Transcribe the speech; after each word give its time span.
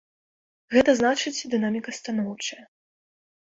Гэта 0.75 0.95
значыць, 0.99 1.45
дынаміка 1.51 1.95
станоўчая. 1.99 2.59